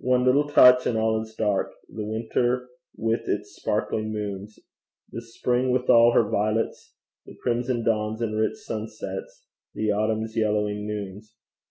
[0.00, 4.58] One little touch and all is dark; The winter with its sparkling moons
[5.10, 6.94] The spring with all her violets,
[7.26, 9.44] The crimson dawns and rich sunsets,
[9.74, 11.34] The autumn's yellowing noons.